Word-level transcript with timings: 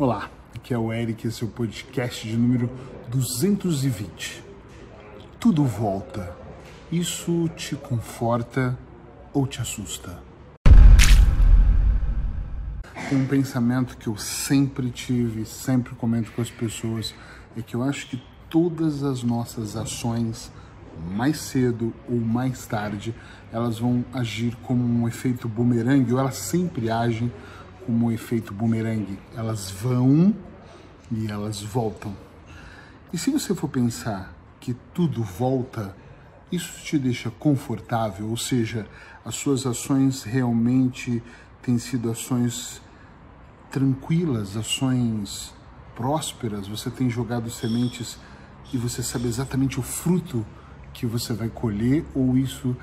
Olá, 0.00 0.30
aqui 0.56 0.72
é 0.72 0.78
o 0.78 0.90
Eric, 0.90 1.26
esse 1.26 1.42
é 1.42 1.46
o 1.46 1.50
podcast 1.50 2.26
de 2.26 2.34
número 2.34 2.70
220. 3.10 4.42
Tudo 5.38 5.62
volta. 5.62 6.34
Isso 6.90 7.50
te 7.54 7.76
conforta 7.76 8.78
ou 9.30 9.46
te 9.46 9.60
assusta? 9.60 10.18
Um 13.12 13.26
pensamento 13.26 13.98
que 13.98 14.06
eu 14.06 14.16
sempre 14.16 14.90
tive, 14.90 15.44
sempre 15.44 15.94
comento 15.94 16.32
com 16.32 16.40
as 16.40 16.50
pessoas, 16.50 17.14
é 17.54 17.60
que 17.60 17.76
eu 17.76 17.82
acho 17.82 18.08
que 18.08 18.22
todas 18.48 19.02
as 19.02 19.22
nossas 19.22 19.76
ações, 19.76 20.50
mais 21.10 21.38
cedo 21.38 21.92
ou 22.08 22.18
mais 22.18 22.64
tarde, 22.64 23.14
elas 23.52 23.78
vão 23.78 24.02
agir 24.14 24.56
como 24.62 24.82
um 24.82 25.06
efeito 25.06 25.46
bumerangue, 25.46 26.14
ou 26.14 26.18
elas 26.18 26.36
sempre 26.36 26.88
agem 26.88 27.30
como 27.84 28.06
um 28.06 28.12
efeito 28.12 28.52
bumerangue. 28.52 29.18
Elas 29.36 29.70
vão 29.70 30.34
e 31.10 31.26
elas 31.30 31.60
voltam. 31.60 32.14
E 33.12 33.18
se 33.18 33.30
você 33.30 33.54
for 33.54 33.68
pensar 33.68 34.34
que 34.60 34.74
tudo 34.94 35.22
volta, 35.22 35.96
isso 36.52 36.82
te 36.84 36.98
deixa 36.98 37.30
confortável, 37.30 38.28
ou 38.28 38.36
seja, 38.36 38.86
as 39.24 39.34
suas 39.34 39.66
ações 39.66 40.22
realmente 40.22 41.22
têm 41.62 41.78
sido 41.78 42.10
ações 42.10 42.80
tranquilas, 43.70 44.56
ações 44.56 45.54
prósperas, 45.94 46.66
você 46.66 46.90
tem 46.90 47.10
jogado 47.10 47.50
sementes 47.50 48.18
e 48.72 48.78
você 48.78 49.02
sabe 49.02 49.28
exatamente 49.28 49.78
o 49.78 49.82
fruto 49.82 50.46
que 50.92 51.06
você 51.06 51.32
vai 51.32 51.48
colher, 51.48 52.04
ou 52.14 52.36
isso 52.36 52.76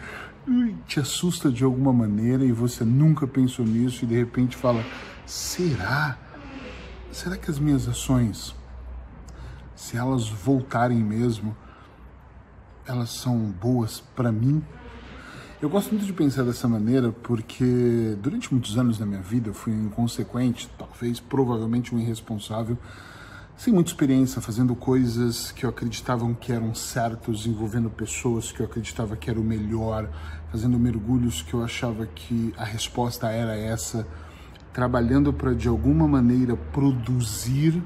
te 0.88 1.00
assusta 1.00 1.52
de 1.52 1.64
alguma 1.64 1.92
maneira 1.92 2.46
e 2.46 2.52
você 2.52 2.86
nunca 2.86 3.28
pensou 3.28 3.66
nisso 3.66 4.06
e 4.06 4.08
de 4.08 4.16
repente 4.16 4.56
fala: 4.56 4.84
será? 5.26 6.18
Será 7.12 7.36
que 7.36 7.50
as 7.50 7.60
minhas 7.60 7.88
ações, 7.88 8.56
se 9.76 9.98
elas 9.98 10.30
voltarem 10.30 11.04
mesmo, 11.04 11.56
elas 12.86 13.10
são 13.10 13.38
boas 13.38 14.00
para 14.16 14.32
mim? 14.32 14.64
Eu 15.60 15.70
gosto 15.70 15.90
muito 15.90 16.06
de 16.06 16.14
pensar 16.14 16.44
dessa 16.44 16.68
maneira 16.68 17.12
porque 17.12 18.16
durante 18.22 18.54
muitos 18.54 18.78
anos 18.78 19.00
da 19.00 19.06
minha 19.06 19.22
vida 19.22 19.50
eu 19.50 19.54
fui 19.54 19.74
inconsequente, 19.74 20.70
talvez 20.78 21.20
provavelmente 21.20 21.96
um 21.96 22.00
irresponsável 22.00 22.78
sem 23.58 23.74
muita 23.74 23.90
experiência, 23.90 24.40
fazendo 24.40 24.76
coisas 24.76 25.52
que 25.52 25.66
eu 25.66 25.70
acreditava 25.72 26.32
que 26.36 26.52
eram 26.52 26.76
certos, 26.76 27.48
envolvendo 27.48 27.90
pessoas 27.90 28.52
que 28.52 28.60
eu 28.60 28.68
acreditava 28.68 29.16
que 29.16 29.32
era 29.32 29.40
o 29.40 29.44
melhor, 29.44 30.08
fazendo 30.52 30.78
mergulhos 30.78 31.42
que 31.42 31.56
eu 31.56 31.64
achava 31.64 32.06
que 32.06 32.54
a 32.56 32.64
resposta 32.64 33.32
era 33.32 33.58
essa, 33.58 34.08
trabalhando 34.72 35.34
para 35.34 35.56
de 35.56 35.68
alguma 35.68 36.08
maneira 36.08 36.56
produzir, 36.56 37.82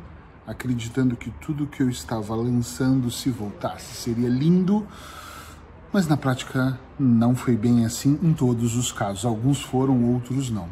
acreditando 0.45 1.15
que 1.15 1.31
tudo 1.31 1.65
que 1.65 1.81
eu 1.81 1.89
estava 1.89 2.35
lançando 2.35 3.09
se 3.09 3.29
voltasse 3.29 3.95
seria 3.95 4.27
lindo, 4.27 4.85
mas 5.93 6.05
na 6.05 6.17
prática 6.17 6.77
não 6.99 7.33
foi 7.33 7.55
bem 7.55 7.85
assim 7.85 8.19
em 8.21 8.33
todos 8.33 8.75
os 8.75 8.91
casos. 8.91 9.23
Alguns 9.23 9.61
foram, 9.61 10.03
outros 10.13 10.49
não. 10.49 10.67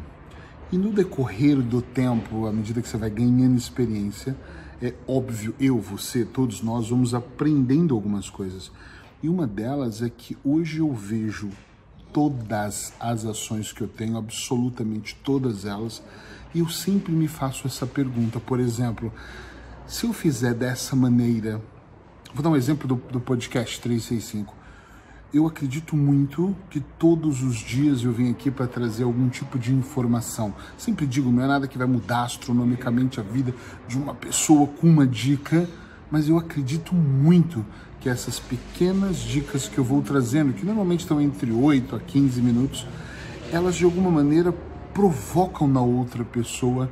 E 0.70 0.76
no 0.76 0.92
decorrer 0.92 1.56
do 1.56 1.80
tempo, 1.80 2.46
à 2.46 2.52
medida 2.52 2.82
que 2.82 2.88
você 2.88 2.98
vai 2.98 3.10
ganhando 3.10 3.56
experiência, 3.56 4.36
é 4.82 4.94
óbvio, 5.06 5.54
eu, 5.60 5.78
você, 5.78 6.24
todos 6.24 6.62
nós 6.62 6.88
vamos 6.88 7.14
aprendendo 7.14 7.94
algumas 7.94 8.30
coisas. 8.30 8.72
E 9.22 9.28
uma 9.28 9.46
delas 9.46 10.02
é 10.02 10.08
que 10.08 10.36
hoje 10.42 10.78
eu 10.78 10.92
vejo 10.92 11.50
todas 12.12 12.92
as 12.98 13.24
ações 13.24 13.72
que 13.72 13.82
eu 13.82 13.88
tenho, 13.88 14.16
absolutamente 14.16 15.14
todas 15.22 15.64
elas, 15.64 16.02
e 16.54 16.60
eu 16.60 16.68
sempre 16.68 17.12
me 17.12 17.28
faço 17.28 17.66
essa 17.66 17.86
pergunta. 17.86 18.40
Por 18.40 18.58
exemplo, 18.58 19.12
se 19.86 20.06
eu 20.06 20.12
fizer 20.12 20.54
dessa 20.54 20.96
maneira, 20.96 21.60
vou 22.34 22.42
dar 22.42 22.50
um 22.50 22.56
exemplo 22.56 22.88
do, 22.88 22.94
do 22.94 23.20
podcast 23.20 23.80
365 23.80 24.59
eu 25.32 25.46
acredito 25.46 25.94
muito 25.94 26.54
que 26.68 26.80
todos 26.80 27.42
os 27.42 27.56
dias 27.56 28.02
eu 28.02 28.12
venho 28.12 28.32
aqui 28.32 28.50
para 28.50 28.66
trazer 28.66 29.04
algum 29.04 29.28
tipo 29.28 29.58
de 29.58 29.72
informação. 29.72 30.52
Sempre 30.76 31.06
digo, 31.06 31.30
não 31.30 31.42
é 31.42 31.46
nada 31.46 31.68
que 31.68 31.78
vai 31.78 31.86
mudar 31.86 32.24
astronomicamente 32.24 33.20
a 33.20 33.22
vida 33.22 33.54
de 33.86 33.96
uma 33.96 34.12
pessoa 34.12 34.66
com 34.66 34.88
uma 34.88 35.06
dica, 35.06 35.68
mas 36.10 36.28
eu 36.28 36.36
acredito 36.36 36.94
muito 36.94 37.64
que 38.00 38.08
essas 38.08 38.40
pequenas 38.40 39.18
dicas 39.18 39.68
que 39.68 39.78
eu 39.78 39.84
vou 39.84 40.02
trazendo, 40.02 40.52
que 40.52 40.66
normalmente 40.66 41.00
estão 41.00 41.20
entre 41.20 41.52
8 41.52 41.94
a 41.94 42.00
15 42.00 42.40
minutos, 42.42 42.86
elas 43.52 43.76
de 43.76 43.84
alguma 43.84 44.10
maneira 44.10 44.52
provocam 44.92 45.68
na 45.68 45.80
outra 45.80 46.24
pessoa 46.24 46.90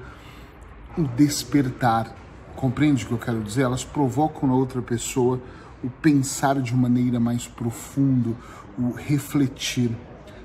o 0.97 1.03
despertar. 1.03 2.15
Compreende 2.55 3.05
o 3.05 3.09
que 3.09 3.15
eu 3.15 3.19
quero 3.19 3.43
dizer? 3.43 3.63
Elas 3.63 3.85
provocam 3.85 4.49
na 4.49 4.55
outra 4.55 4.81
pessoa 4.81 5.41
o 5.83 5.89
pensar 5.89 6.61
de 6.61 6.75
maneira 6.75 7.21
mais 7.21 7.47
profunda, 7.47 8.31
o 8.79 8.91
refletir. 8.91 9.91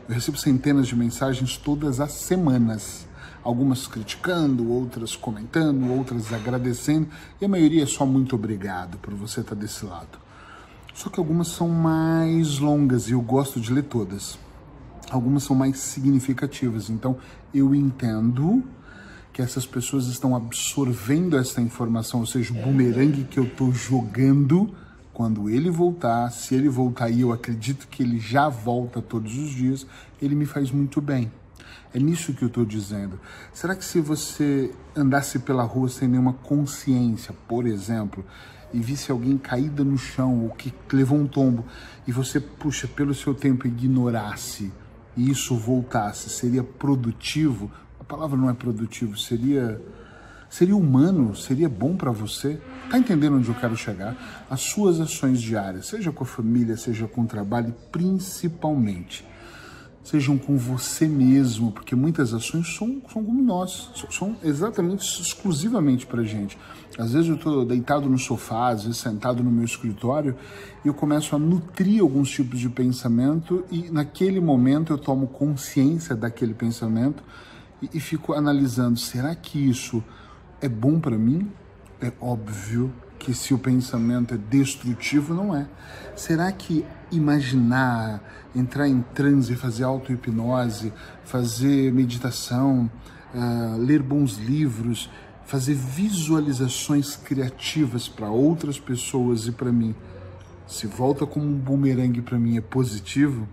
Eu 0.07 0.16
recebo 0.16 0.38
centenas 0.38 0.88
de 0.88 0.95
mensagens 0.95 1.57
todas 1.57 1.99
as 1.99 2.11
semanas, 2.11 3.07
algumas 3.44 3.88
criticando, 3.88 4.69
outras 4.71 5.16
comentando, 5.16 5.91
outras 5.91 6.31
agradecendo, 6.31 7.07
e 7.41 7.45
a 7.45 7.47
maioria 7.47 7.83
é 7.83 7.88
só 7.88 8.05
muito 8.05 8.35
obrigado 8.35 8.97
por 8.97 9.13
você 9.13 9.41
estar 9.41 9.55
desse 9.55 9.85
lado. 9.85 10.19
Só 10.94 11.09
que 11.09 11.19
algumas 11.19 11.47
são 11.47 11.67
mais 11.67 12.59
longas 12.59 13.07
e 13.09 13.13
eu 13.13 13.21
gosto 13.21 13.59
de 13.59 13.73
ler 13.73 13.83
todas. 13.83 14.38
Algumas 15.09 15.44
são 15.44 15.55
mais 15.55 15.79
significativas, 15.79 16.89
então 16.89 17.17
eu 17.53 17.73
entendo 17.73 18.63
que 19.31 19.41
essas 19.41 19.65
pessoas 19.65 20.05
estão 20.05 20.35
absorvendo 20.35 21.38
essa 21.38 21.59
informação, 21.59 22.19
ou 22.19 22.25
seja, 22.25 22.53
o 22.53 22.57
bumerangue 22.57 23.23
que 23.23 23.39
eu 23.39 23.45
estou 23.45 23.71
jogando 23.71 24.71
quando 25.13 25.50
ele 25.50 25.69
voltar, 25.69 26.31
se 26.31 26.56
ele 26.56 26.68
voltar 26.68 27.09
e 27.09 27.22
eu 27.22 27.31
acredito 27.31 27.88
que 27.88 28.01
ele 28.01 28.19
já 28.19 28.50
volta 28.50 29.01
todos 29.01 29.38
os 29.38 29.50
dias, 29.51 29.85
ele 30.22 30.34
me 30.34 30.46
faz 30.46 30.72
muito 30.72 31.00
bem. 31.00 31.31
É 31.94 32.00
nisso 32.00 32.34
que 32.34 32.44
eu 32.44 32.47
estou 32.47 32.66
dizendo. 32.66 33.19
Será 33.53 33.75
que 33.75 33.85
se 33.85 34.01
você 34.01 34.72
andasse 34.96 35.38
pela 35.38 35.63
rua 35.63 35.88
sem 35.88 36.07
nenhuma 36.07 36.34
consciência, 36.34 37.35
por 37.47 37.68
exemplo, 37.68 38.25
e 38.74 38.79
visse 38.79 39.12
alguém 39.12 39.38
caída 39.38 39.84
no 39.84 39.97
chão 39.97 40.46
ou 40.46 40.50
que 40.50 40.74
levou 40.91 41.19
um 41.19 41.28
tombo 41.28 41.63
e 42.07 42.12
você, 42.12 42.40
puxa, 42.40 42.88
pelo 42.88 43.13
seu 43.13 43.35
tempo 43.35 43.68
ignorasse 43.68 44.74
e 45.16 45.30
isso 45.30 45.56
voltasse, 45.56 46.31
seria 46.31 46.63
produtivo? 46.63 47.72
A 48.00 48.03
palavra 48.03 48.35
não 48.35 48.50
é 48.50 48.53
produtivo, 48.53 49.16
seria 49.16 49.80
Seria 50.53 50.78
humano? 50.78 51.36
Seria 51.36 51.68
bom 51.68 51.96
para 51.96 52.12
você? 52.12 52.62
Tá 52.88 53.00
entendendo 53.00 53.38
onde 53.38 53.50
eu 53.50 53.56
quero 53.56 53.75
chegar? 53.75 54.46
As 54.47 54.62
suas 54.62 55.00
ações 55.00 55.41
diárias, 55.41 55.88
seja 55.88 56.12
com 56.12 56.24
a 56.24 56.28
família, 56.28 56.78
seja 56.78 57.08
com 57.08 57.22
o 57.22 57.25
trabalho, 57.25 57.74
principalmente, 57.91 59.25
sejam 60.03 60.38
com 60.38 60.56
você 60.56 61.08
mesmo, 61.08 61.72
porque 61.72 61.96
muitas 61.96 62.36
ações 62.36 62.68
são, 62.78 63.02
são 63.12 63.24
como 63.24 63.42
nós, 63.42 63.90
são 64.12 64.38
exatamente, 64.44 65.02
exclusivamente 65.19 66.06
para 66.06 66.22
gente. 66.22 66.56
Às 67.00 67.13
vezes 67.13 67.30
eu 67.30 67.36
estou 67.36 67.66
deitado 67.66 68.08
no 68.08 68.19
sofá, 68.19 68.68
às 68.68 68.84
vezes 68.84 69.00
sentado 69.00 69.44
no 69.44 69.50
meu 69.50 69.66
escritório, 69.66 70.36
e 70.86 70.88
eu 70.88 70.94
começo 70.94 71.36
a 71.36 71.40
nutrir 71.40 72.00
alguns 72.00 72.30
tipos 72.30 72.59
de 72.59 72.69
pensamento, 72.69 73.66
e 73.72 73.90
naquele 73.90 74.40
momento 74.40 74.94
eu 74.94 75.00
tomo 75.00 75.25
consciência 75.25 76.16
daquele 76.16 76.53
pensamento 76.53 77.24
e, 77.81 77.90
e 77.96 78.00
fico 78.00 78.34
analisando: 78.34 79.00
será 79.00 79.34
que 79.34 79.58
isso 79.58 80.03
é 80.63 80.69
bom 80.69 80.97
para 80.97 81.18
mim? 81.18 81.51
É 82.01 82.09
óbvio 82.22 82.94
que 83.19 83.34
se 83.34 83.53
o 83.53 83.59
pensamento 83.59 84.34
é 84.34 84.38
destrutivo, 84.38 85.34
não 85.34 85.53
é. 85.53 85.68
Será 86.16 86.50
que 86.53 86.85
imaginar, 87.12 88.24
entrar 88.56 88.88
em 88.88 89.01
transe, 89.13 89.56
fazer 89.56 89.84
auto-hipnose, 89.84 90.94
fazer 91.25 91.91
meditação, 91.91 92.90
uh, 93.34 93.78
ler 93.78 94.01
bons 94.01 94.38
livros, 94.38 95.09
fazer 95.46 95.74
visualizações 95.74 97.18
criativas 97.18 98.07
para 98.07 98.30
outras 98.30 98.80
pessoas 98.80 99.48
e 99.48 99.51
para 99.51 99.71
mim, 99.71 99.94
se 100.65 100.88
volta 100.88 101.25
como 101.25 101.45
um 101.45 101.57
bumerangue 101.57 102.21
para 102.21 102.39
mim 102.39 102.56
é 102.56 102.62
positivo? 102.62 103.50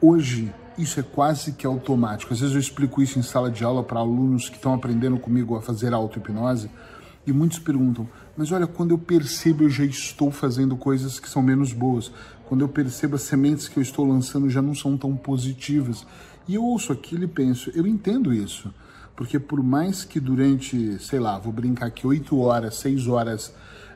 Hoje 0.00 0.52
isso 0.78 1.00
é 1.00 1.02
quase 1.02 1.52
que 1.52 1.66
automático. 1.66 2.32
Às 2.32 2.40
vezes 2.40 2.54
eu 2.54 2.60
explico 2.60 3.00
isso 3.00 3.18
em 3.18 3.22
sala 3.22 3.50
de 3.50 3.64
aula 3.64 3.82
para 3.82 4.00
alunos 4.00 4.48
que 4.48 4.56
estão 4.56 4.74
aprendendo 4.74 5.18
comigo 5.18 5.56
a 5.56 5.62
fazer 5.62 5.94
auto-hipnose 5.94 6.70
e 7.26 7.32
muitos 7.32 7.58
perguntam: 7.58 8.08
mas 8.36 8.52
olha, 8.52 8.66
quando 8.66 8.92
eu 8.92 8.98
percebo, 8.98 9.64
eu 9.64 9.70
já 9.70 9.84
estou 9.84 10.30
fazendo 10.30 10.76
coisas 10.76 11.18
que 11.18 11.28
são 11.28 11.42
menos 11.42 11.72
boas. 11.72 12.12
Quando 12.46 12.60
eu 12.60 12.68
percebo 12.68 13.16
as 13.16 13.22
sementes 13.22 13.68
que 13.68 13.78
eu 13.78 13.82
estou 13.82 14.06
lançando 14.06 14.48
já 14.48 14.62
não 14.62 14.74
são 14.74 14.96
tão 14.96 15.16
positivas. 15.16 16.06
E 16.46 16.54
eu 16.54 16.62
ouço 16.62 16.92
aquilo 16.92 17.24
e 17.24 17.28
penso: 17.28 17.70
eu 17.74 17.86
entendo 17.86 18.32
isso. 18.32 18.72
Porque 19.16 19.38
por 19.38 19.62
mais 19.62 20.04
que 20.04 20.20
durante, 20.20 21.02
sei 21.02 21.18
lá, 21.18 21.38
vou 21.38 21.52
brincar 21.52 21.86
aqui, 21.86 22.06
oito 22.06 22.38
horas, 22.38 22.76
seis 22.76 23.08
horas, 23.08 23.48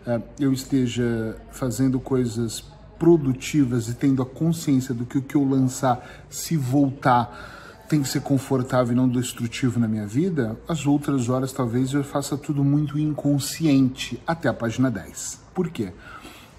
uh, 0.07 0.23
eu 0.39 0.51
esteja 0.51 1.37
fazendo 1.51 2.01
coisas 2.01 2.65
produtivas 3.01 3.89
e 3.89 3.95
tendo 3.95 4.21
a 4.21 4.27
consciência 4.27 4.93
do 4.93 5.07
que 5.07 5.17
o 5.17 5.23
que 5.23 5.35
eu 5.35 5.43
lançar, 5.43 6.07
se 6.29 6.55
voltar, 6.55 7.87
tem 7.89 8.03
que 8.03 8.09
ser 8.09 8.21
confortável 8.21 8.93
e 8.93 8.95
não 8.95 9.09
destrutivo 9.09 9.81
na 9.81 9.89
minha 9.89 10.07
vida, 10.07 10.61
as 10.69 10.87
outras 10.87 11.31
horas 11.31 11.51
talvez 11.51 11.95
eu 11.95 12.05
faça 12.05 12.37
tudo 12.37 12.63
muito 12.63 12.99
inconsciente, 12.99 14.23
até 14.27 14.51
a 14.51 14.55
página 14.55 14.91
10. 14.91 15.41
Por 15.55 15.71
quê? 15.71 15.95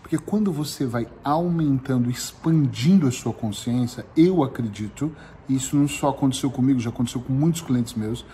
Porque 0.01 0.17
quando 0.17 0.51
você 0.51 0.83
vai 0.83 1.07
aumentando, 1.23 2.09
expandindo 2.09 3.07
a 3.07 3.11
sua 3.11 3.31
consciência, 3.31 4.03
eu 4.17 4.43
acredito, 4.43 5.11
e 5.47 5.55
isso 5.55 5.77
não 5.77 5.87
só 5.87 6.09
aconteceu 6.09 6.49
comigo, 6.49 6.79
já 6.79 6.89
aconteceu 6.89 7.21
com 7.21 7.31
muitos 7.31 7.61
clientes 7.61 7.93
meus, 7.93 8.25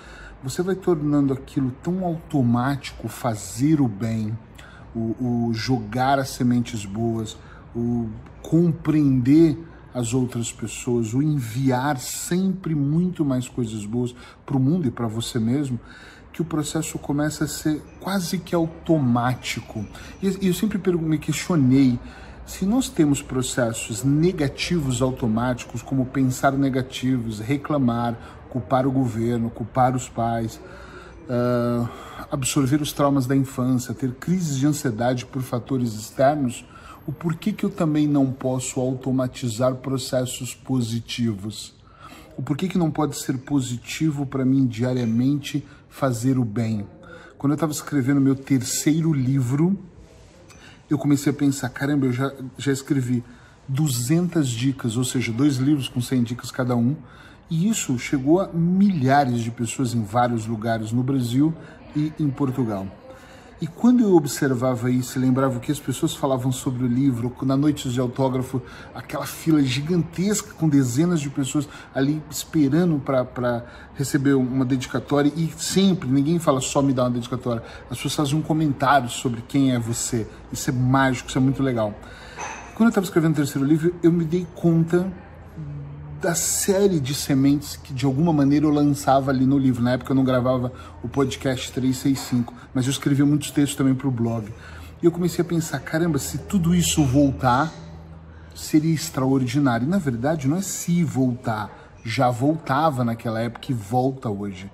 você 0.41 0.63
vai 0.63 0.75
tornando 0.75 1.33
aquilo 1.33 1.71
tão 1.83 2.05
automático, 2.05 3.09
fazer 3.09 3.81
o 3.81 3.87
bem, 3.87 4.35
o, 4.95 5.49
o 5.49 5.53
jogar 5.53 6.19
as 6.19 6.29
sementes 6.29 6.85
boas, 6.85 7.37
o 7.77 8.09
compreender 8.41 9.57
as 9.93 10.13
outras 10.13 10.51
pessoas, 10.51 11.13
o 11.13 11.21
enviar 11.21 11.97
sempre 11.97 12.75
muito 12.75 13.23
mais 13.23 13.47
coisas 13.47 13.85
boas 13.85 14.13
para 14.45 14.57
o 14.57 14.59
mundo 14.59 14.87
e 14.87 14.91
para 14.91 15.07
você 15.07 15.39
mesmo, 15.39 15.79
que 16.31 16.41
o 16.41 16.45
processo 16.45 16.99
começa 16.99 17.45
a 17.45 17.47
ser 17.47 17.81
quase 17.99 18.37
que 18.37 18.53
automático. 18.53 19.85
E 20.21 20.47
eu 20.47 20.53
sempre 20.53 20.77
me 20.97 21.17
questionei 21.17 21.99
se 22.45 22.65
nós 22.65 22.89
temos 22.89 23.21
processos 23.21 24.03
negativos 24.03 25.01
automáticos, 25.01 25.81
como 25.81 26.05
pensar 26.05 26.53
negativos, 26.53 27.39
reclamar, 27.39 28.15
culpar 28.49 28.87
o 28.87 28.91
governo, 28.91 29.49
culpar 29.49 29.95
os 29.95 30.07
pais, 30.07 30.61
uh, 31.27 31.89
absorver 32.31 32.81
os 32.81 32.93
traumas 32.93 33.25
da 33.25 33.35
infância, 33.35 33.93
ter 33.93 34.13
crises 34.13 34.57
de 34.57 34.65
ansiedade 34.65 35.25
por 35.25 35.41
fatores 35.41 35.93
externos, 35.93 36.63
o 37.07 37.11
porquê 37.13 37.53
que 37.53 37.63
eu 37.63 37.69
também 37.69 38.05
não 38.05 38.33
posso 38.33 38.81
automatizar 38.81 39.75
processos 39.75 40.53
positivos? 40.53 41.73
O 42.37 42.43
porquê 42.43 42.67
que 42.67 42.77
não 42.77 42.91
pode 42.91 43.17
ser 43.17 43.37
positivo 43.37 44.25
para 44.25 44.43
mim 44.43 44.67
diariamente 44.67 45.65
fazer 45.87 46.37
o 46.37 46.43
bem? 46.43 46.85
Quando 47.37 47.53
eu 47.53 47.55
estava 47.55 47.71
escrevendo 47.71 48.19
meu 48.19 48.35
terceiro 48.35 49.13
livro, 49.13 49.79
eu 50.89 50.97
comecei 50.97 51.31
a 51.31 51.35
pensar, 51.35 51.69
caramba, 51.69 52.07
eu 52.07 52.11
já, 52.11 52.33
já 52.57 52.73
escrevi 52.73 53.23
200 53.69 54.45
dicas, 54.49 54.97
ou 54.97 55.05
seja, 55.05 55.31
dois 55.31 55.55
livros 55.55 55.87
com 55.87 56.01
100 56.01 56.23
dicas 56.23 56.51
cada 56.51 56.75
um, 56.75 56.93
e 57.49 57.69
isso 57.69 57.97
chegou 57.97 58.41
a 58.41 58.47
milhares 58.49 59.39
de 59.39 59.49
pessoas 59.49 59.93
em 59.93 60.03
vários 60.03 60.45
lugares 60.45 60.91
no 60.91 61.03
Brasil 61.03 61.53
e 61.95 62.11
em 62.19 62.29
Portugal. 62.29 62.85
E 63.59 63.65
quando 63.65 64.03
eu 64.03 64.15
observava 64.15 64.91
isso, 64.91 65.19
lembrava 65.19 65.57
o 65.57 65.59
que 65.59 65.71
as 65.71 65.79
pessoas 65.79 66.13
falavam 66.13 66.51
sobre 66.51 66.83
o 66.83 66.87
livro, 66.87 67.35
na 67.41 67.57
noite 67.57 67.89
de 67.89 67.99
autógrafo, 67.99 68.61
aquela 68.93 69.25
fila 69.25 69.59
gigantesca 69.63 70.53
com 70.53 70.69
dezenas 70.69 71.19
de 71.19 71.27
pessoas 71.31 71.67
ali 71.93 72.21
esperando 72.29 72.99
para 72.99 73.65
receber 73.95 74.35
uma 74.35 74.63
dedicatória 74.63 75.33
e 75.35 75.51
sempre, 75.57 76.07
ninguém 76.07 76.37
fala 76.37 76.61
só 76.61 76.83
me 76.83 76.93
dá 76.93 77.05
uma 77.05 77.09
dedicatória, 77.09 77.63
as 77.89 77.97
pessoas 77.97 78.13
fazem 78.13 78.37
um 78.37 78.43
comentário 78.43 79.09
sobre 79.09 79.41
quem 79.47 79.71
é 79.73 79.79
você. 79.79 80.27
Isso 80.51 80.69
é 80.69 80.73
mágico, 80.73 81.27
isso 81.27 81.37
é 81.39 81.41
muito 81.41 81.63
legal. 81.63 81.95
Quando 82.75 82.89
eu 82.89 82.89
estava 82.89 83.05
escrevendo 83.05 83.33
o 83.33 83.37
terceiro 83.37 83.67
livro, 83.67 83.95
eu 84.03 84.11
me 84.11 84.23
dei 84.23 84.45
conta 84.53 85.11
da 86.21 86.33
série 86.33 86.99
de 86.99 87.13
sementes 87.13 87.75
que 87.75 87.93
de 87.93 88.05
alguma 88.05 88.33
maneira 88.33 88.65
eu 88.65 88.71
lançava 88.71 89.29
ali 89.29 89.45
no 89.45 89.57
livro. 89.57 89.83
Na 89.83 89.91
época 89.91 90.11
eu 90.11 90.15
não 90.15 90.23
gravava 90.23 90.71
o 91.03 91.07
podcast 91.07 91.71
365, 91.71 92.53
mas 92.73 92.85
eu 92.85 92.91
escrevia 92.91 93.25
muitos 93.25 93.51
textos 93.51 93.75
também 93.75 93.93
para 93.93 94.07
o 94.07 94.11
blog. 94.11 94.51
E 95.01 95.05
eu 95.05 95.11
comecei 95.11 95.43
a 95.43 95.47
pensar, 95.47 95.79
caramba, 95.79 96.17
se 96.17 96.39
tudo 96.39 96.73
isso 96.73 97.03
voltar, 97.05 97.71
seria 98.55 98.93
extraordinário. 98.93 99.85
E 99.85 99.89
na 99.89 99.99
verdade 99.99 100.47
não 100.47 100.57
é 100.57 100.61
se 100.61 101.03
voltar, 101.03 101.71
já 102.03 102.31
voltava 102.31 103.03
naquela 103.03 103.39
época 103.39 103.71
e 103.71 103.75
volta 103.75 104.29
hoje. 104.29 104.71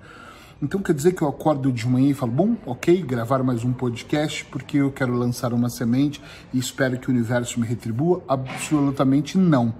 Então 0.62 0.80
quer 0.80 0.94
dizer 0.94 1.12
que 1.12 1.20
eu 1.20 1.28
acordo 1.28 1.70
de 1.70 1.86
manhã 1.86 2.08
e 2.08 2.14
falo, 2.14 2.32
bom, 2.32 2.56
ok, 2.64 3.02
gravar 3.02 3.42
mais 3.42 3.64
um 3.64 3.72
podcast 3.72 4.46
porque 4.46 4.78
eu 4.78 4.90
quero 4.90 5.12
lançar 5.12 5.52
uma 5.52 5.68
semente 5.68 6.22
e 6.54 6.58
espero 6.58 6.98
que 6.98 7.08
o 7.08 7.10
universo 7.10 7.60
me 7.60 7.66
retribua? 7.66 8.22
Absolutamente 8.26 9.36
não. 9.36 9.74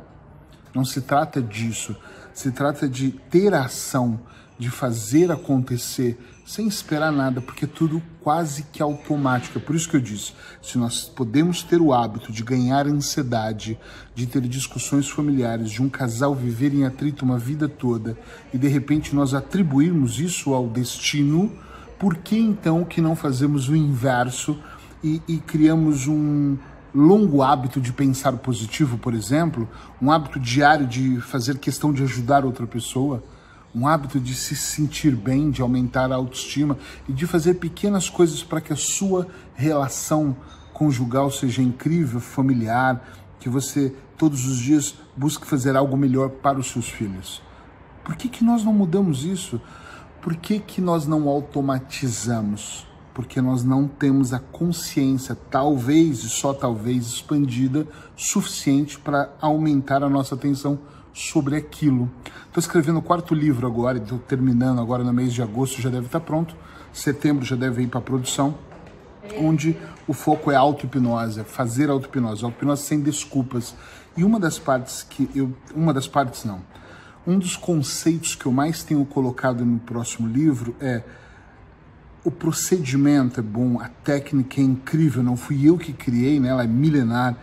Não 0.75 0.85
se 0.85 1.01
trata 1.01 1.41
disso. 1.41 1.97
Se 2.33 2.51
trata 2.51 2.89
de 2.89 3.11
ter 3.11 3.55
ação, 3.55 4.21
de 4.59 4.71
fazer 4.71 5.31
acontecer 5.31 6.19
sem 6.45 6.67
esperar 6.67 7.11
nada, 7.11 7.41
porque 7.41 7.65
é 7.65 7.69
tudo 7.69 8.03
quase 8.21 8.65
que 8.65 8.83
automático. 8.83 9.59
É 9.59 9.61
por 9.61 9.75
isso 9.75 9.89
que 9.89 9.97
eu 9.97 10.01
disse: 10.01 10.33
se 10.61 10.77
nós 10.77 11.05
podemos 11.05 11.63
ter 11.63 11.81
o 11.81 11.93
hábito 11.93 12.31
de 12.31 12.43
ganhar 12.43 12.87
ansiedade, 12.87 13.79
de 14.15 14.27
ter 14.27 14.43
discussões 14.43 15.09
familiares, 15.09 15.71
de 15.71 15.83
um 15.83 15.89
casal 15.89 16.35
viver 16.35 16.75
em 16.75 16.85
atrito 16.85 17.25
uma 17.25 17.39
vida 17.39 17.69
toda 17.69 18.17
e 18.53 18.59
de 18.59 18.69
repente 18.69 19.15
nós 19.15 19.33
atribuirmos 19.33 20.21
isso 20.21 20.53
ao 20.53 20.69
destino, 20.69 21.51
por 21.99 22.17
que 22.17 22.37
então 22.37 22.85
que 22.85 23.01
não 23.01 23.17
fazemos 23.17 23.69
o 23.69 23.77
inverso 23.77 24.59
e, 25.03 25.23
e 25.27 25.39
criamos 25.39 26.07
um, 26.07 26.57
longo 26.95 27.43
hábito 27.43 27.81
de 27.81 27.93
pensar 27.93 28.33
positivo, 28.35 28.97
por 28.97 29.15
exemplo, 29.15 29.69
um 30.01 30.13
hábito 30.13 30.39
diário 30.39 30.87
de 30.87 31.21
fazer 31.21 31.59
questão 31.59 31.93
de 31.93 32.03
ajudar 32.05 32.45
outra 32.45 32.67
pessoa, 32.67 33.23
um 33.75 33.89
hábito 33.89 34.21
de 34.21 34.35
se 34.35 34.55
sentir 34.55 35.17
bem, 35.17 35.51
de 35.51 35.61
aumentar 35.61 36.13
a 36.13 36.15
autoestima 36.15 36.79
e 37.09 37.13
de 37.13 37.27
fazer 37.27 37.55
pequenas 37.55 38.09
coisas 38.09 38.45
para 38.45 38.61
que 38.61 38.73
a 38.73 38.77
sua 38.77 39.27
relação 39.55 40.37
conjugal 40.73 41.31
seja 41.31 41.61
incrível, 41.61 42.21
familiar, 42.21 43.05
que 43.41 43.49
você 43.49 43.93
todos 44.17 44.47
os 44.47 44.59
dias 44.59 44.95
busque 45.17 45.45
fazer 45.45 45.77
algo 45.77 45.97
melhor 45.97 46.31
para 46.31 46.59
os 46.59 46.71
seus 46.71 46.89
filhos. 46.89 47.43
Por 48.05 48.15
que, 48.15 48.29
que 48.29 48.45
nós 48.45 48.63
não 48.63 48.73
mudamos 48.73 49.25
isso? 49.25 49.61
Por 50.23 50.37
que, 50.37 50.61
que 50.61 50.81
nós 50.81 51.07
não 51.07 51.29
automatizamos? 51.29 52.87
Porque 53.15 53.41
nós 53.41 53.63
não 53.63 53.87
temos 53.87 54.35
a 54.35 54.41
consciência, 54.41 55.39
talvez 55.49 56.25
e 56.25 56.29
só 56.29 56.53
talvez 56.53 57.07
expandida, 57.07 57.87
suficiente 58.17 58.99
para 58.99 59.33
aumentar 59.41 60.03
a 60.03 60.09
nossa 60.09 60.35
atenção 60.35 60.79
sobre 61.13 61.57
aquilo. 61.57 62.11
Estou 62.47 62.61
escrevendo 62.61 62.99
o 62.99 63.03
quarto 63.03 63.33
livro 63.33 63.69
agora, 63.69 63.99
estou 63.99 64.19
terminando 64.19 64.81
agora 64.81 65.05
no 65.05 65.13
mês 65.13 65.33
de 65.33 65.41
agosto, 65.41 65.81
já 65.81 65.89
deve 65.89 66.07
estar 66.07 66.21
pronto, 66.21 66.57
setembro 66.93 67.45
já 67.45 67.55
deve 67.55 67.83
ir 67.83 67.87
para 67.87 68.01
a 68.01 68.03
produção, 68.03 68.57
onde 69.39 69.77
o 70.09 70.13
foco 70.13 70.51
é 70.51 70.57
auto-hipnose, 70.57 71.41
é 71.41 71.45
fazer 71.45 71.89
auto-hipnose, 71.89 72.45
auto-hipnose 72.45 72.83
sem 72.83 73.01
desculpas. 73.01 73.77
E 74.17 74.25
uma 74.25 74.41
das 74.41 74.59
partes 74.59 75.05
que 75.05 75.31
eu, 75.35 75.55
uma 75.75 75.95
das 75.95 76.09
partes 76.09 76.45
não, 76.45 76.61
um 77.25 77.39
dos 77.39 77.57
conceitos 77.57 78.35
que 78.35 78.47
eu 78.47 78.53
mais 78.53 78.83
tenho 78.83 79.05
colocado 79.05 79.65
no 79.65 79.79
próximo 79.79 80.29
livro 80.29 80.75
é 80.81 81.03
o 82.25 82.31
procedimento 82.31 83.39
é 83.39 83.43
bom, 83.43 83.79
a 83.79 83.89
técnica 83.89 84.59
é 84.61 84.65
incrível, 84.65 85.23
não 85.23 85.37
fui 85.37 85.69
eu 85.69 85.77
que 85.77 85.93
criei, 85.93 86.41
né? 86.41 86.49
ela 86.49 86.65
é 86.65 86.67
milenar. 86.67 87.37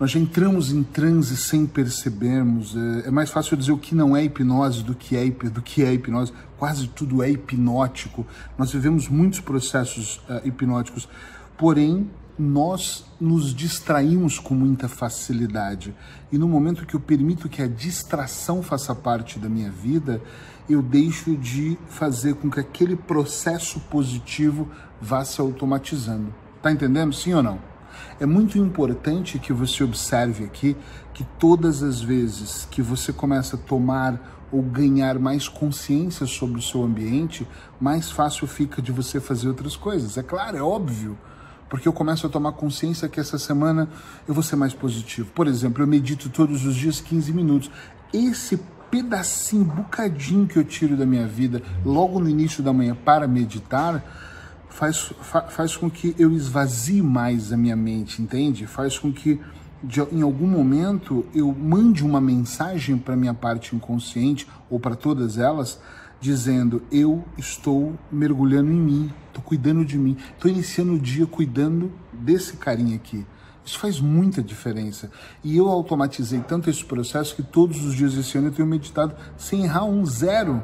Nós 0.00 0.10
já 0.10 0.18
entramos 0.18 0.72
em 0.72 0.82
transe 0.82 1.36
sem 1.36 1.66
percebermos. 1.66 2.74
É, 2.76 3.08
é 3.08 3.10
mais 3.10 3.30
fácil 3.30 3.56
dizer 3.56 3.72
o 3.72 3.78
que 3.78 3.94
não 3.94 4.16
é 4.16 4.24
hipnose 4.24 4.82
do 4.82 4.94
que 4.94 5.16
é, 5.16 5.28
do 5.28 5.62
que 5.62 5.82
é 5.82 5.92
hipnose. 5.92 6.32
Quase 6.58 6.88
tudo 6.88 7.22
é 7.22 7.30
hipnótico. 7.30 8.26
Nós 8.58 8.72
vivemos 8.72 9.08
muitos 9.08 9.40
processos 9.40 10.16
uh, 10.28 10.46
hipnóticos, 10.46 11.08
porém 11.56 12.10
nós 12.38 13.06
nos 13.18 13.54
distraímos 13.54 14.38
com 14.38 14.54
muita 14.54 14.88
facilidade. 14.88 15.94
E 16.30 16.36
no 16.36 16.46
momento 16.46 16.84
que 16.84 16.94
eu 16.94 17.00
permito 17.00 17.48
que 17.48 17.62
a 17.62 17.66
distração 17.66 18.62
faça 18.62 18.94
parte 18.94 19.38
da 19.38 19.48
minha 19.48 19.70
vida, 19.70 20.20
eu 20.68 20.82
deixo 20.82 21.36
de 21.36 21.78
fazer 21.88 22.34
com 22.34 22.50
que 22.50 22.60
aquele 22.60 22.96
processo 22.96 23.80
positivo 23.90 24.68
vá 25.00 25.24
se 25.24 25.40
automatizando. 25.40 26.34
Tá 26.62 26.72
entendendo? 26.72 27.12
Sim 27.14 27.34
ou 27.34 27.42
não? 27.42 27.58
É 28.18 28.26
muito 28.26 28.58
importante 28.58 29.38
que 29.38 29.52
você 29.52 29.84
observe 29.84 30.44
aqui 30.44 30.76
que 31.14 31.24
todas 31.38 31.82
as 31.82 32.00
vezes 32.00 32.66
que 32.70 32.82
você 32.82 33.12
começa 33.12 33.56
a 33.56 33.58
tomar 33.58 34.46
ou 34.52 34.62
ganhar 34.62 35.18
mais 35.18 35.48
consciência 35.48 36.26
sobre 36.26 36.58
o 36.58 36.62
seu 36.62 36.82
ambiente, 36.82 37.46
mais 37.80 38.10
fácil 38.10 38.46
fica 38.46 38.80
de 38.80 38.92
você 38.92 39.20
fazer 39.20 39.48
outras 39.48 39.76
coisas. 39.76 40.16
É 40.16 40.22
claro, 40.22 40.56
é 40.56 40.62
óbvio 40.62 41.18
porque 41.68 41.88
eu 41.88 41.92
começo 41.92 42.26
a 42.26 42.30
tomar 42.30 42.52
consciência 42.52 43.08
que 43.08 43.18
essa 43.18 43.38
semana 43.38 43.88
eu 44.26 44.32
vou 44.32 44.42
ser 44.42 44.56
mais 44.56 44.72
positivo. 44.72 45.30
Por 45.34 45.46
exemplo, 45.46 45.82
eu 45.82 45.86
medito 45.86 46.28
todos 46.28 46.64
os 46.64 46.76
dias 46.76 47.00
15 47.00 47.32
minutos. 47.32 47.70
Esse 48.12 48.60
pedacinho, 48.90 49.64
bocadinho 49.64 50.46
que 50.46 50.58
eu 50.58 50.64
tiro 50.64 50.96
da 50.96 51.06
minha 51.06 51.26
vida 51.26 51.62
logo 51.84 52.18
no 52.20 52.28
início 52.28 52.62
da 52.62 52.72
manhã 52.72 52.94
para 52.94 53.26
meditar, 53.26 54.02
faz, 54.68 55.12
fa, 55.20 55.42
faz 55.42 55.76
com 55.76 55.90
que 55.90 56.14
eu 56.18 56.32
esvazie 56.32 57.02
mais 57.02 57.52
a 57.52 57.56
minha 57.56 57.76
mente, 57.76 58.20
entende? 58.20 58.66
Faz 58.66 58.98
com 58.98 59.12
que 59.12 59.40
de, 59.82 60.00
em 60.12 60.22
algum 60.22 60.46
momento 60.46 61.24
eu 61.34 61.52
mande 61.52 62.04
uma 62.04 62.20
mensagem 62.20 62.96
para 62.96 63.16
minha 63.16 63.34
parte 63.34 63.74
inconsciente 63.76 64.46
ou 64.70 64.80
para 64.80 64.94
todas 64.94 65.38
elas 65.38 65.80
dizendo: 66.20 66.82
Eu 66.90 67.24
estou 67.36 67.94
mergulhando 68.10 68.70
em 68.70 68.80
mim, 68.80 69.12
estou 69.28 69.42
cuidando 69.42 69.84
de 69.84 69.98
mim, 69.98 70.16
estou 70.34 70.50
iniciando 70.50 70.94
o 70.94 70.98
dia 70.98 71.26
cuidando 71.26 71.92
desse 72.12 72.56
carinha 72.56 72.96
aqui. 72.96 73.24
Isso 73.66 73.80
faz 73.80 73.98
muita 74.00 74.40
diferença. 74.40 75.10
E 75.42 75.56
eu 75.56 75.68
automatizei 75.68 76.38
tanto 76.38 76.70
esse 76.70 76.84
processo 76.84 77.34
que 77.34 77.42
todos 77.42 77.84
os 77.84 77.96
dias 77.96 78.14
esse 78.14 78.38
ano 78.38 78.46
eu 78.46 78.52
tenho 78.52 78.68
meditado 78.68 79.16
sem 79.36 79.64
errar 79.64 79.84
um 79.84 80.06
zero. 80.06 80.62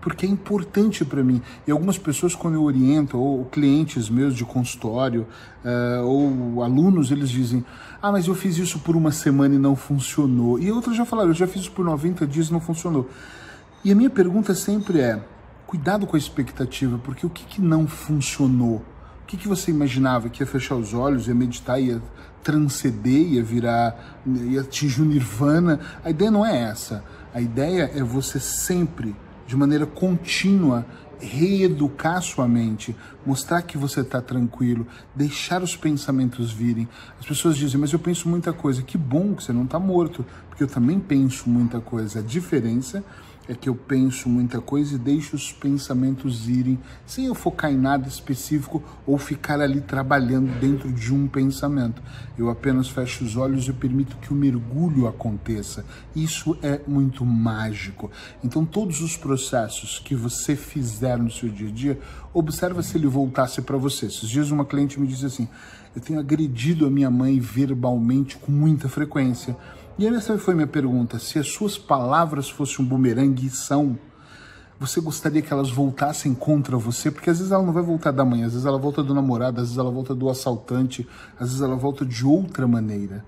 Porque 0.00 0.24
é 0.24 0.28
importante 0.28 1.04
para 1.04 1.22
mim. 1.22 1.42
E 1.66 1.70
algumas 1.70 1.98
pessoas, 1.98 2.34
quando 2.34 2.54
eu 2.54 2.62
oriento, 2.62 3.18
ou 3.18 3.44
clientes 3.44 4.08
meus 4.08 4.34
de 4.34 4.46
consultório, 4.46 5.26
uh, 5.62 6.06
ou 6.06 6.62
alunos, 6.62 7.10
eles 7.10 7.28
dizem: 7.28 7.62
Ah, 8.00 8.10
mas 8.10 8.28
eu 8.28 8.34
fiz 8.34 8.56
isso 8.56 8.78
por 8.78 8.96
uma 8.96 9.10
semana 9.10 9.54
e 9.56 9.58
não 9.58 9.76
funcionou. 9.76 10.58
E 10.58 10.72
outros 10.72 10.96
já 10.96 11.04
falaram: 11.04 11.30
Eu 11.30 11.34
já 11.34 11.46
fiz 11.46 11.62
isso 11.62 11.72
por 11.72 11.84
90 11.84 12.26
dias 12.26 12.48
e 12.48 12.52
não 12.52 12.60
funcionou. 12.60 13.10
E 13.84 13.92
a 13.92 13.94
minha 13.94 14.08
pergunta 14.08 14.54
sempre 14.54 15.00
é: 15.00 15.22
cuidado 15.66 16.06
com 16.06 16.16
a 16.16 16.18
expectativa, 16.18 16.98
porque 16.98 17.26
o 17.26 17.30
que, 17.30 17.44
que 17.44 17.60
não 17.60 17.86
funcionou? 17.86 18.82
O 19.26 19.28
que, 19.28 19.36
que 19.36 19.48
você 19.48 19.72
imaginava? 19.72 20.28
Que 20.28 20.44
ia 20.44 20.46
fechar 20.46 20.76
os 20.76 20.94
olhos, 20.94 21.26
ia 21.26 21.34
meditar, 21.34 21.82
ia 21.82 22.00
transcender, 22.44 23.32
ia 23.32 23.42
virar, 23.42 24.20
ia 24.24 24.60
atingir 24.60 25.02
o 25.02 25.04
nirvana? 25.04 25.80
A 26.04 26.10
ideia 26.10 26.30
não 26.30 26.46
é 26.46 26.56
essa. 26.56 27.02
A 27.34 27.40
ideia 27.40 27.90
é 27.92 28.04
você 28.04 28.38
sempre, 28.38 29.16
de 29.44 29.56
maneira 29.56 29.84
contínua, 29.84 30.86
reeducar 31.20 32.20
sua 32.22 32.46
mente, 32.46 32.94
mostrar 33.24 33.62
que 33.62 33.78
você 33.78 34.00
está 34.00 34.20
tranquilo, 34.20 34.86
deixar 35.14 35.62
os 35.62 35.76
pensamentos 35.76 36.52
virem. 36.52 36.88
As 37.18 37.26
pessoas 37.26 37.56
dizem, 37.56 37.80
mas 37.80 37.92
eu 37.92 37.98
penso 37.98 38.28
muita 38.28 38.52
coisa. 38.52 38.82
Que 38.82 38.98
bom 38.98 39.34
que 39.34 39.42
você 39.42 39.52
não 39.52 39.64
está 39.64 39.78
morto, 39.78 40.24
porque 40.48 40.62
eu 40.62 40.68
também 40.68 40.98
penso 40.98 41.48
muita 41.48 41.80
coisa. 41.80 42.20
A 42.20 42.22
diferença 42.22 43.04
é 43.48 43.54
que 43.54 43.68
eu 43.68 43.74
penso 43.74 44.28
muita 44.28 44.60
coisa 44.60 44.94
e 44.94 44.98
deixo 44.98 45.36
os 45.36 45.52
pensamentos 45.52 46.48
irem 46.48 46.78
sem 47.04 47.26
eu 47.26 47.34
focar 47.34 47.70
em 47.70 47.76
nada 47.76 48.08
específico 48.08 48.82
ou 49.06 49.18
ficar 49.18 49.60
ali 49.60 49.80
trabalhando 49.80 50.58
dentro 50.58 50.92
de 50.92 51.14
um 51.14 51.28
pensamento. 51.28 52.02
Eu 52.36 52.50
apenas 52.50 52.88
fecho 52.88 53.24
os 53.24 53.36
olhos 53.36 53.68
e 53.68 53.72
permito 53.72 54.16
que 54.16 54.32
o 54.32 54.36
mergulho 54.36 55.06
aconteça. 55.06 55.84
Isso 56.14 56.56
é 56.62 56.80
muito 56.86 57.24
mágico. 57.24 58.10
Então, 58.42 58.64
todos 58.64 59.00
os 59.00 59.16
processos 59.16 59.98
que 59.98 60.14
você 60.14 60.56
fizer 61.06 61.18
no 61.18 61.30
seu 61.30 61.48
dia 61.48 61.68
a 61.68 61.70
dia, 61.70 61.98
observa 62.34 62.82
se 62.82 62.96
ele 62.96 63.06
voltasse 63.06 63.62
para 63.62 63.76
você. 63.76 64.06
Esses 64.06 64.28
dias 64.28 64.50
uma 64.50 64.64
cliente 64.64 64.98
me 64.98 65.06
disse 65.06 65.26
assim: 65.26 65.48
"Eu 65.94 66.02
tenho 66.02 66.18
agredido 66.18 66.86
a 66.86 66.90
minha 66.90 67.10
mãe 67.10 67.38
verbalmente 67.38 68.36
com 68.36 68.50
muita 68.50 68.88
frequência." 68.88 69.56
E 69.98 70.06
essa 70.06 70.36
foi 70.38 70.54
minha 70.54 70.66
pergunta: 70.66 71.18
se 71.18 71.38
as 71.38 71.48
suas 71.48 71.78
palavras 71.78 72.50
fossem 72.50 72.84
um 72.84 72.88
bumerangue 72.88 73.46
e 73.46 73.50
são, 73.50 73.98
você 74.78 75.00
gostaria 75.00 75.40
que 75.40 75.52
elas 75.52 75.70
voltassem 75.70 76.34
contra 76.34 76.76
você? 76.76 77.10
Porque 77.10 77.30
às 77.30 77.38
vezes 77.38 77.52
ela 77.52 77.62
não 77.62 77.72
vai 77.72 77.82
voltar 77.82 78.10
da 78.10 78.24
mãe, 78.24 78.42
às 78.42 78.52
vezes 78.52 78.66
ela 78.66 78.78
volta 78.78 79.02
do 79.02 79.14
namorado, 79.14 79.60
às 79.60 79.68
vezes 79.68 79.78
ela 79.78 79.90
volta 79.90 80.14
do 80.14 80.28
assaltante, 80.28 81.08
às 81.38 81.48
vezes 81.48 81.62
ela 81.62 81.76
volta 81.76 82.04
de 82.04 82.26
outra 82.26 82.66
maneira. 82.66 83.24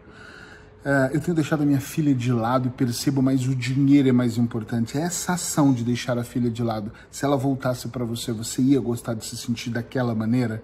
Uh, 0.85 1.12
eu 1.12 1.20
tenho 1.20 1.35
deixado 1.35 1.62
a 1.62 1.66
minha 1.66 1.80
filha 1.80 2.14
de 2.14 2.32
lado 2.32 2.68
e 2.68 2.70
percebo, 2.70 3.20
mas 3.20 3.47
o 3.47 3.54
dinheiro 3.54 4.08
é 4.08 4.12
mais 4.12 4.38
importante. 4.38 4.97
É 4.97 5.02
essa 5.02 5.32
ação 5.32 5.73
de 5.73 5.82
deixar 5.82 6.16
a 6.18 6.25
filha 6.25 6.50
de 6.50 6.62
lado. 6.62 6.92
Se 7.11 7.25
ela 7.25 7.37
voltasse 7.37 7.88
para 7.88 8.04
você, 8.04 8.32
você 8.32 8.62
ia 8.62 8.80
gostar 8.80 9.14
de 9.14 9.25
se 9.25 9.37
sentir 9.37 9.70
daquela 9.70 10.14
maneira? 10.14 10.62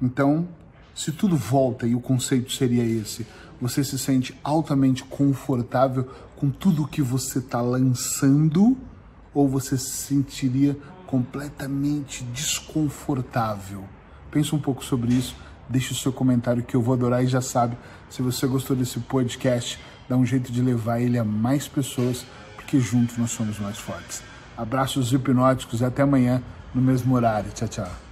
Então, 0.00 0.48
se 0.94 1.12
tudo 1.12 1.36
volta 1.36 1.86
e 1.86 1.94
o 1.94 2.00
conceito 2.00 2.50
seria 2.52 2.82
esse, 2.82 3.26
você 3.60 3.84
se 3.84 3.98
sente 3.98 4.34
altamente 4.42 5.04
confortável 5.04 6.08
com 6.34 6.50
tudo 6.50 6.88
que 6.88 7.02
você 7.02 7.38
está 7.38 7.60
lançando 7.60 8.76
ou 9.32 9.48
você 9.48 9.76
se 9.76 9.90
sentiria 9.90 10.76
completamente 11.06 12.24
desconfortável? 12.24 13.84
Pensa 14.30 14.56
um 14.56 14.58
pouco 14.58 14.82
sobre 14.84 15.12
isso, 15.12 15.36
deixe 15.68 15.92
o 15.92 15.96
seu 15.96 16.12
comentário 16.12 16.62
que 16.62 16.74
eu 16.74 16.82
vou 16.82 16.94
adorar 16.94 17.22
e 17.24 17.26
já 17.26 17.40
sabe, 17.40 17.76
se 18.10 18.22
você 18.22 18.46
gostou 18.46 18.76
desse 18.76 18.98
podcast, 19.00 19.78
dá 20.08 20.16
um 20.16 20.26
jeito 20.26 20.52
de 20.52 20.60
levar 20.60 21.00
ele 21.00 21.18
a 21.18 21.24
mais 21.24 21.66
pessoas, 21.66 22.24
porque 22.56 22.78
juntos 22.78 23.16
nós 23.16 23.30
somos 23.30 23.58
mais 23.58 23.78
fortes. 23.78 24.22
Abraços 24.56 25.12
hipnóticos 25.12 25.80
e 25.80 25.84
até 25.84 26.02
amanhã 26.02 26.42
no 26.74 26.82
mesmo 26.82 27.14
horário. 27.14 27.50
Tchau, 27.52 27.68
tchau. 27.68 28.11